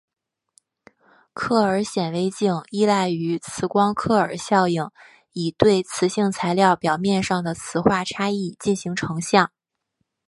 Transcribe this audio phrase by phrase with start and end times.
[1.31, 4.89] 克尔显微镜依赖于磁光克尔效应
[5.31, 9.51] 以对磁性材料表面上的磁化差异进行成像。